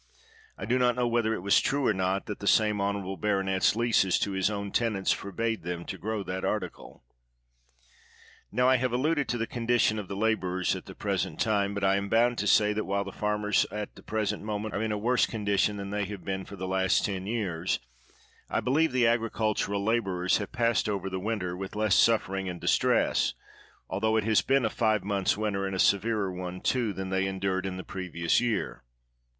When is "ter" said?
21.41-21.55